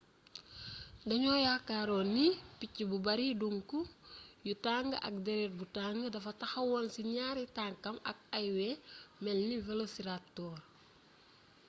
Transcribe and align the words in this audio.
dañoo 1.07 1.39
yaakaaroon 1.47 2.07
ni 2.15 2.25
picc 2.59 2.75
bu 2.89 2.97
bari 3.05 3.27
duŋk 3.41 3.69
yu 4.45 4.53
tàng 4.65 4.89
ak 5.07 5.15
déret 5.25 5.53
bu 5.59 5.65
tàng 5.77 5.97
dafa 6.13 6.31
taxawoon 6.41 6.85
ci 6.93 7.01
ñaari 7.13 7.43
tankam 7.57 7.95
ak 8.11 8.17
ay 8.37 8.47
wey 8.55 8.73
melni 9.23 9.55
velociraptor 9.67 10.55